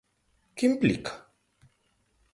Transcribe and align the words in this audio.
¿Que 0.55 0.63
implica? 0.71 1.11